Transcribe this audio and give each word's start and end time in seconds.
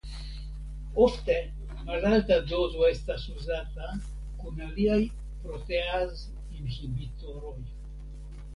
Ofte 1.07 1.33
malalta 1.89 2.37
dozo 2.53 2.87
estas 2.87 3.27
uzata 3.41 3.89
kun 4.41 4.65
aliaj 4.71 4.99
proteazinhibitoroj. 5.45 7.57